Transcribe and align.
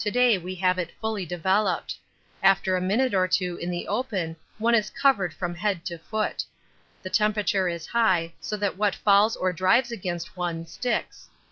To 0.00 0.10
day 0.10 0.36
we 0.36 0.56
have 0.56 0.80
it 0.80 0.90
fully 1.00 1.24
developed. 1.24 1.94
After 2.42 2.74
a 2.74 2.80
minute 2.80 3.14
or 3.14 3.28
two 3.28 3.56
in 3.58 3.70
the 3.70 3.86
open 3.86 4.34
one 4.58 4.74
is 4.74 4.90
covered 4.90 5.32
from 5.32 5.54
head 5.54 5.84
to 5.84 5.96
foot. 5.98 6.44
The 7.04 7.10
temperature 7.10 7.68
is 7.68 7.86
high, 7.86 8.32
so 8.40 8.56
that 8.56 8.76
what 8.76 8.96
falls 8.96 9.36
or 9.36 9.52
drives 9.52 9.92
against 9.92 10.36
one 10.36 10.66
sticks. 10.66 11.28